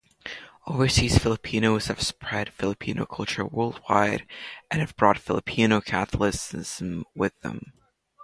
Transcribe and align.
Overseas 0.65 1.19
Filipinos 1.19 1.85
have 1.85 2.01
spread 2.01 2.51
Filipino 2.51 3.05
culture 3.05 3.45
worldwide, 3.45 4.25
and 4.71 4.81
have 4.81 4.95
brought 4.95 5.19
Filipino 5.19 5.79
Catholicism 5.79 7.05
with 7.13 7.39
them. 7.41 7.73